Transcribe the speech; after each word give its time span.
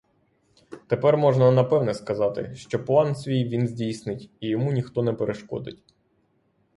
Тепер 0.87 1.17
можна 1.17 1.51
напевне 1.51 1.93
сказати, 1.93 2.55
що 2.55 2.85
план 2.85 3.15
свій 3.15 3.43
він 3.43 3.67
здійснить, 3.67 4.29
і 4.39 4.47
йому 4.47 4.71
ніхто 4.71 5.03
не 5.03 5.13
перешкодить. 5.13 5.83